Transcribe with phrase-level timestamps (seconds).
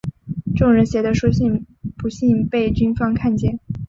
[0.55, 3.59] 众人写的书信不幸被军方看见。